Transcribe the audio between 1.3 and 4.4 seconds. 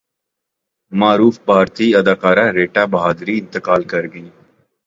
بھارتی اداکارہ ریٹا بہادری انتقال کرگئیں